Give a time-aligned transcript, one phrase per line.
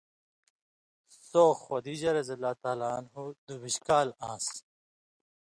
[1.27, 2.29] سو وخ خدیجہرض
[3.45, 4.61] دُوبیۡش کالیۡ آن٘سیۡ